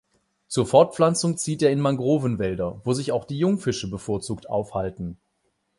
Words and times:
Zur 0.47 0.65
Fortpflanzung 0.65 1.37
zieht 1.37 1.61
er 1.61 1.69
in 1.69 1.79
Mangrovenwälder, 1.79 2.81
wo 2.83 2.93
sich 2.93 3.11
auch 3.11 3.23
die 3.23 3.37
Jungfische 3.37 3.87
bevorzugt 3.87 4.49
aufhalten. 4.49 5.19